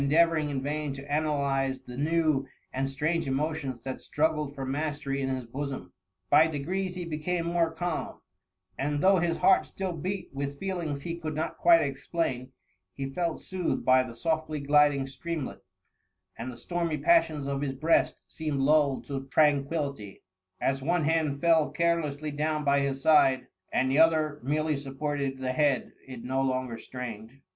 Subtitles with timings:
[0.09, 5.29] deavouring in vain to analyze the new and strange emotions that struggled for mastery in
[5.29, 5.93] his bosom.
[6.31, 8.19] By degrees he became more calm;
[8.79, 12.51] wd though his heart still beat with feelings he could not quite explain,
[12.95, 15.63] he felt soothed by the softly gliding streamlet;
[16.35, 20.23] and the stormy pas sions of his breast seemed lulled to tranquility
[20.59, 20.69] 76 THE MUMMr.
[20.71, 25.53] as one hand fell carelessly down by his side, and the other merely supported the
[25.53, 27.41] head it no longer strained.